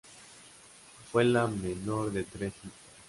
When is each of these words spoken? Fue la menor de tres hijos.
Fue 1.11 1.23
la 1.23 1.45
menor 1.45 2.11
de 2.11 2.23
tres 2.23 2.53
hijos. 2.63 2.73